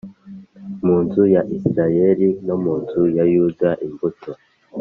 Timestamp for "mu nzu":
0.85-1.23, 2.63-3.01